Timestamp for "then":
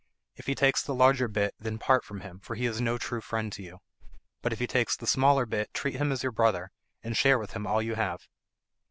1.59-1.77